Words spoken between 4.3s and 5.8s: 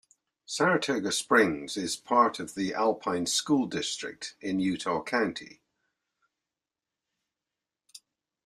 in Utah County.